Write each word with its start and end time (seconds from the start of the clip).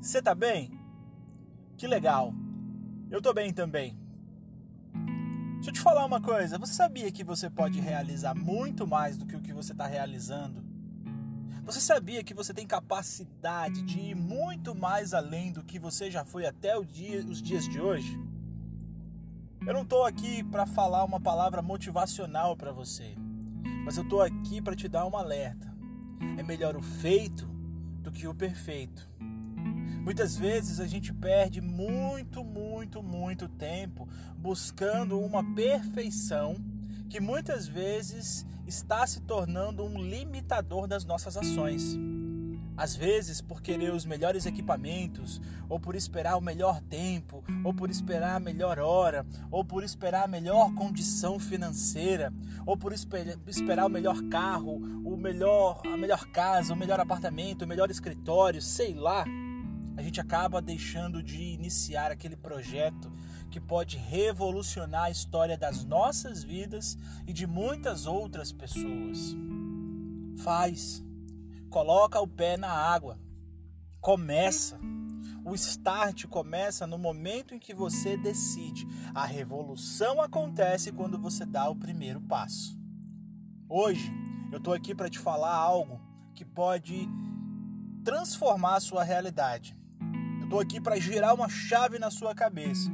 Você 0.00 0.22
tá 0.22 0.36
bem? 0.36 0.70
Que 1.76 1.86
legal. 1.86 2.32
Eu 3.10 3.20
tô 3.20 3.34
bem 3.34 3.52
também. 3.52 3.98
Deixa 5.54 5.70
eu 5.70 5.72
te 5.72 5.80
falar 5.80 6.04
uma 6.04 6.20
coisa. 6.20 6.58
Você 6.58 6.72
sabia 6.74 7.10
que 7.10 7.24
você 7.24 7.50
pode 7.50 7.80
realizar 7.80 8.36
muito 8.36 8.86
mais 8.86 9.16
do 9.16 9.26
que 9.26 9.34
o 9.34 9.40
que 9.40 9.52
você 9.52 9.72
está 9.72 9.84
realizando? 9.84 10.62
Você 11.64 11.80
sabia 11.80 12.22
que 12.22 12.32
você 12.32 12.54
tem 12.54 12.66
capacidade 12.66 13.82
de 13.82 13.98
ir 13.98 14.14
muito 14.14 14.76
mais 14.76 15.12
além 15.12 15.50
do 15.52 15.64
que 15.64 15.76
você 15.76 16.08
já 16.08 16.24
foi 16.24 16.46
até 16.46 16.80
dia, 16.82 17.24
os 17.26 17.42
dias 17.42 17.68
de 17.68 17.80
hoje? 17.80 18.16
Eu 19.66 19.74
não 19.74 19.82
estou 19.82 20.04
aqui 20.04 20.44
para 20.44 20.66
falar 20.66 21.04
uma 21.04 21.20
palavra 21.20 21.62
motivacional 21.62 22.56
para 22.56 22.70
você, 22.70 23.16
mas 23.84 23.96
eu 23.96 24.04
estou 24.04 24.22
aqui 24.22 24.62
para 24.62 24.76
te 24.76 24.86
dar 24.86 25.04
um 25.04 25.16
alerta. 25.16 25.72
É 26.38 26.42
melhor 26.44 26.76
o 26.76 26.82
feito 26.82 27.46
do 28.02 28.12
que 28.12 28.28
o 28.28 28.34
perfeito. 28.34 29.10
Muitas 30.04 30.36
vezes 30.36 30.80
a 30.80 30.86
gente 30.86 31.12
perde 31.12 31.60
muito, 31.60 32.42
muito, 32.42 33.02
muito 33.02 33.48
tempo 33.48 34.08
buscando 34.36 35.18
uma 35.20 35.44
perfeição 35.54 36.56
que 37.08 37.20
muitas 37.20 37.68
vezes 37.68 38.44
está 38.66 39.06
se 39.06 39.20
tornando 39.20 39.84
um 39.84 40.02
limitador 40.02 40.86
das 40.88 41.04
nossas 41.04 41.36
ações. 41.36 41.96
Às 42.76 42.96
vezes, 42.96 43.40
por 43.40 43.60
querer 43.60 43.92
os 43.92 44.04
melhores 44.04 44.46
equipamentos, 44.46 45.40
ou 45.68 45.78
por 45.78 45.94
esperar 45.94 46.36
o 46.36 46.40
melhor 46.40 46.80
tempo, 46.80 47.44
ou 47.62 47.72
por 47.72 47.90
esperar 47.90 48.36
a 48.36 48.40
melhor 48.40 48.78
hora, 48.78 49.26
ou 49.50 49.64
por 49.64 49.84
esperar 49.84 50.24
a 50.24 50.28
melhor 50.28 50.74
condição 50.74 51.38
financeira, 51.38 52.32
ou 52.66 52.76
por 52.76 52.92
esperar 52.92 53.86
o 53.86 53.90
melhor 53.90 54.20
carro, 54.22 54.76
o 55.04 55.16
melhor, 55.16 55.82
a 55.84 55.96
melhor 55.96 56.26
casa, 56.28 56.72
o 56.72 56.76
melhor 56.76 56.98
apartamento, 56.98 57.62
o 57.62 57.68
melhor 57.68 57.90
escritório, 57.90 58.60
sei 58.60 58.94
lá 58.94 59.24
a 59.96 60.02
gente 60.02 60.20
acaba 60.20 60.62
deixando 60.62 61.22
de 61.22 61.42
iniciar 61.42 62.10
aquele 62.10 62.36
projeto 62.36 63.12
que 63.50 63.60
pode 63.60 63.98
revolucionar 63.98 65.04
a 65.04 65.10
história 65.10 65.58
das 65.58 65.84
nossas 65.84 66.42
vidas 66.42 66.96
e 67.26 67.32
de 67.32 67.46
muitas 67.46 68.06
outras 68.06 68.52
pessoas. 68.52 69.36
Faz, 70.38 71.04
coloca 71.68 72.20
o 72.20 72.26
pé 72.26 72.56
na 72.56 72.70
água, 72.70 73.18
começa. 74.00 74.80
O 75.44 75.54
start 75.54 76.26
começa 76.26 76.86
no 76.86 76.96
momento 76.96 77.52
em 77.52 77.58
que 77.58 77.74
você 77.74 78.16
decide. 78.16 78.86
A 79.12 79.26
revolução 79.26 80.22
acontece 80.22 80.92
quando 80.92 81.18
você 81.18 81.44
dá 81.44 81.68
o 81.68 81.76
primeiro 81.76 82.20
passo. 82.20 82.78
Hoje 83.68 84.10
eu 84.50 84.58
estou 84.58 84.72
aqui 84.72 84.94
para 84.94 85.10
te 85.10 85.18
falar 85.18 85.54
algo 85.54 86.00
que 86.34 86.44
pode 86.44 87.08
transformar 88.04 88.76
a 88.76 88.80
sua 88.80 89.02
realidade 89.02 89.76
Estou 90.52 90.60
aqui 90.60 90.82
para 90.82 91.00
girar 91.00 91.34
uma 91.34 91.48
chave 91.48 91.98
na 91.98 92.10
sua 92.10 92.34
cabeça, 92.34 92.90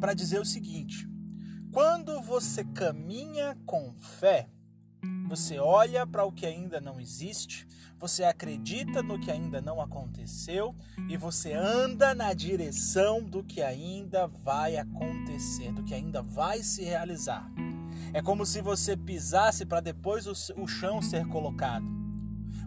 para 0.00 0.14
dizer 0.14 0.40
o 0.40 0.44
seguinte: 0.44 1.08
quando 1.70 2.20
você 2.20 2.64
caminha 2.64 3.56
com 3.64 3.94
fé, 3.94 4.48
você 5.28 5.60
olha 5.60 6.04
para 6.04 6.24
o 6.24 6.32
que 6.32 6.44
ainda 6.44 6.80
não 6.80 6.98
existe, 6.98 7.68
você 8.00 8.24
acredita 8.24 9.00
no 9.00 9.16
que 9.20 9.30
ainda 9.30 9.60
não 9.60 9.80
aconteceu 9.80 10.74
e 11.08 11.16
você 11.16 11.52
anda 11.52 12.16
na 12.16 12.34
direção 12.34 13.22
do 13.22 13.44
que 13.44 13.62
ainda 13.62 14.26
vai 14.26 14.76
acontecer, 14.76 15.70
do 15.70 15.84
que 15.84 15.94
ainda 15.94 16.20
vai 16.20 16.64
se 16.64 16.82
realizar. 16.82 17.48
É 18.12 18.20
como 18.20 18.44
se 18.44 18.60
você 18.60 18.96
pisasse 18.96 19.64
para 19.64 19.78
depois 19.78 20.26
o 20.26 20.66
chão 20.66 21.00
ser 21.00 21.28
colocado. 21.28 21.86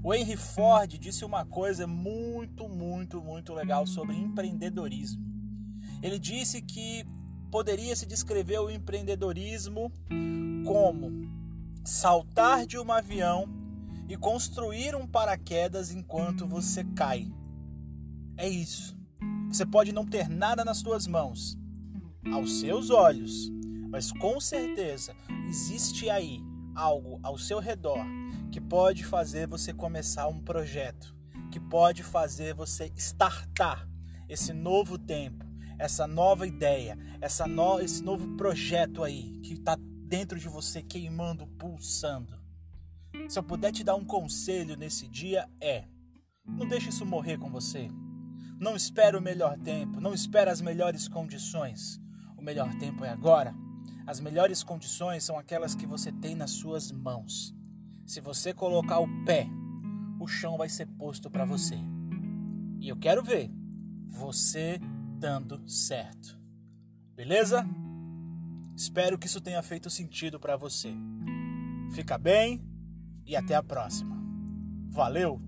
O 0.06 0.14
Henry 0.14 0.38
Ford 0.38 1.00
disse 1.00 1.26
uma 1.26 1.44
coisa 1.44 1.88
muito, 1.88 2.70
muito, 2.70 3.20
muito 3.20 3.56
legal 3.56 3.88
sobre 3.88 4.16
empreendedorismo. 4.16 5.20
Ele 6.00 6.20
disse 6.20 6.62
que 6.62 7.04
poderia 7.50 7.96
se 7.96 8.06
descrever 8.06 8.60
o 8.60 8.70
empreendedorismo 8.70 9.92
como 10.64 11.12
saltar 11.84 12.68
de 12.68 12.78
um 12.78 12.92
avião 12.92 13.50
e 14.08 14.16
construir 14.16 14.96
um 14.96 15.08
paraquedas 15.08 15.90
enquanto 15.90 16.46
você 16.46 16.84
cai. 16.84 17.28
É 18.38 18.48
isso. 18.48 18.96
Você 19.48 19.66
pode 19.66 19.92
não 19.92 20.06
ter 20.06 20.30
nada 20.30 20.64
nas 20.64 20.78
suas 20.78 21.08
mãos, 21.08 21.58
aos 22.32 22.60
seus 22.60 22.92
olhos, 22.92 23.52
mas 23.90 24.12
com 24.12 24.40
certeza 24.40 25.16
existe 25.50 26.12
aí 26.12 26.44
algo 26.76 27.20
ao 27.24 27.40
seu 27.40 27.58
redor 27.58 28.06
que 28.56 28.62
pode 28.62 29.04
fazer 29.04 29.48
você 29.48 29.74
começar 29.74 30.30
um 30.30 30.40
projeto, 30.40 31.14
que 31.52 31.60
pode 31.60 32.04
fazer 32.04 32.54
você 32.54 32.90
startar 32.96 33.86
esse 34.30 34.54
novo 34.54 34.98
tempo, 34.98 35.46
essa 35.78 36.08
nova 36.08 36.48
ideia, 36.48 36.98
essa 37.20 37.46
no, 37.46 37.82
esse 37.82 38.02
novo 38.02 38.38
projeto 38.38 39.04
aí 39.04 39.42
que 39.44 39.56
está 39.56 39.76
dentro 40.08 40.40
de 40.40 40.48
você 40.48 40.82
queimando, 40.82 41.46
pulsando. 41.46 42.34
Se 43.28 43.38
eu 43.38 43.44
puder 43.44 43.74
te 43.74 43.84
dar 43.84 43.96
um 43.96 44.06
conselho 44.06 44.78
nesse 44.78 45.06
dia 45.06 45.50
é: 45.60 45.84
não 46.46 46.66
deixe 46.66 46.88
isso 46.88 47.06
morrer 47.06 47.38
com 47.38 47.50
você. 47.50 47.90
Não 48.58 48.74
espere 48.74 49.18
o 49.18 49.22
melhor 49.22 49.58
tempo, 49.58 50.00
não 50.00 50.14
espere 50.14 50.50
as 50.50 50.62
melhores 50.62 51.10
condições. 51.10 52.00
O 52.38 52.42
melhor 52.42 52.74
tempo 52.76 53.04
é 53.04 53.10
agora. 53.10 53.54
As 54.08 54.22
melhores 54.22 54.64
condições 54.64 55.26
são 55.26 55.38
aquelas 55.38 55.76
que 55.76 55.86
você 55.86 56.10
tem 56.10 56.36
nas 56.36 56.52
suas 56.52 56.90
mãos. 56.90 57.55
Se 58.06 58.22
você 58.22 58.54
colocar 58.54 59.00
o 59.00 59.26
pé, 59.26 59.48
o 60.20 60.28
chão 60.28 60.58
vai 60.58 60.70
ser 60.70 60.86
posto 60.86 61.30
para 61.30 61.44
você. 61.44 61.76
E 62.80 62.88
eu 62.88 62.96
quero 62.96 63.24
ver 63.24 63.52
você 64.08 64.80
dando 65.18 65.68
certo. 65.68 66.40
Beleza? 67.16 67.66
Espero 68.76 69.18
que 69.18 69.26
isso 69.26 69.42
tenha 69.42 69.62
feito 69.64 69.90
sentido 69.90 70.40
para 70.40 70.56
você. 70.56 70.94
Fica 71.94 72.18
bem 72.18 72.64
e 73.26 73.36
até 73.36 73.56
a 73.56 73.64
próxima. 73.64 74.16
Valeu! 74.90 75.42